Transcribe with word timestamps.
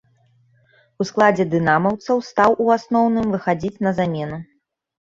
У 1.03 1.07
складзе 1.09 1.45
дынамаўцаў 1.53 2.25
стаў 2.31 2.59
у 2.67 2.73
асноўным 2.79 3.27
выхадзіць 3.37 3.75
на 3.87 3.97
замену. 4.01 4.47